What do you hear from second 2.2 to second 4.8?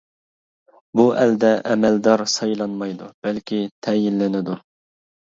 سايلانمايدۇ، بەلكى تەيىنلىنىدۇ.